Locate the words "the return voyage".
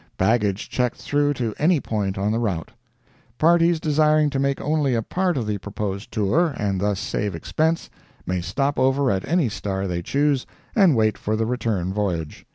11.35-12.47